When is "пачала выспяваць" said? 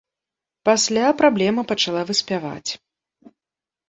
1.71-2.71